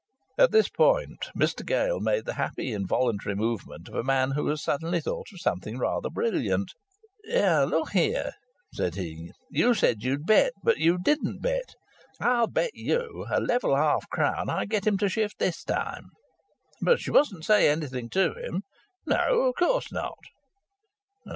At 0.35 0.49
this 0.51 0.67
point 0.67 1.29
Mr 1.37 1.63
Gale 1.63 1.99
made 1.99 2.25
the 2.25 2.33
happy 2.33 2.73
involuntary 2.73 3.35
movement 3.35 3.87
of 3.87 3.93
a 3.93 4.01
man 4.03 4.31
who 4.31 4.47
has 4.47 4.59
suddenly 4.63 4.99
thought 4.99 5.27
of 5.31 5.39
something 5.39 5.77
really 5.77 6.09
brilliant. 6.11 6.71
"Look 7.27 7.91
here," 7.91 8.31
said 8.73 8.95
he. 8.95 9.31
"You 9.51 9.75
said 9.75 10.01
you'd 10.01 10.25
bet. 10.25 10.53
But 10.63 10.79
you 10.79 10.97
didn't 10.97 11.43
bet. 11.43 11.75
I'll 12.19 12.47
bet 12.47 12.71
you 12.73 13.27
a 13.29 13.39
level 13.39 13.75
half 13.75 14.09
crown 14.09 14.49
I 14.49 14.65
get 14.65 14.87
him 14.87 14.97
to 14.97 15.07
shift 15.07 15.37
this 15.37 15.63
time." 15.63 16.07
"But 16.81 17.05
you 17.05 17.13
mustn't 17.13 17.45
say 17.45 17.69
anything 17.69 18.09
to 18.09 18.33
him." 18.33 18.63
"No 19.05 19.41
of 19.49 19.55
course 19.55 19.91
not." 19.91 20.17